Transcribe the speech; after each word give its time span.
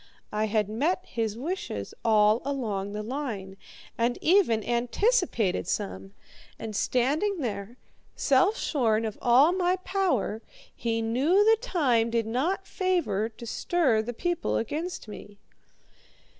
I 0.31 0.45
had 0.45 0.67
met 0.67 1.05
his 1.05 1.37
wishes 1.37 1.93
all 2.03 2.41
along 2.43 2.91
the 2.93 3.03
line, 3.03 3.55
and 3.99 4.17
even 4.19 4.63
anticipated 4.63 5.67
some; 5.67 6.15
and 6.57 6.75
standing 6.75 7.37
there, 7.37 7.77
self 8.15 8.57
shorn 8.57 9.05
of 9.05 9.19
all 9.21 9.51
my 9.53 9.75
power, 9.75 10.41
he 10.75 11.03
knew 11.03 11.45
the 11.45 11.55
time 11.61 12.09
did 12.09 12.25
not 12.25 12.65
favour 12.65 13.29
to 13.29 13.45
stir 13.45 14.01
the 14.01 14.11
people 14.13 14.57
against 14.57 15.07
me. 15.07 15.37